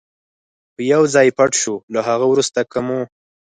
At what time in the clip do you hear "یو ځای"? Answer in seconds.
0.93-1.27